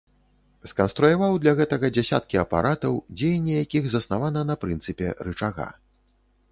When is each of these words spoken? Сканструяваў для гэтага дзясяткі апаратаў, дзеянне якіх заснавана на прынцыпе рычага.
Сканструяваў 0.69 1.33
для 1.43 1.53
гэтага 1.59 1.85
дзясяткі 1.97 2.39
апаратаў, 2.45 2.93
дзеянне 3.21 3.53
якіх 3.65 3.83
заснавана 3.97 4.41
на 4.53 4.61
прынцыпе 4.65 5.07
рычага. 5.31 5.73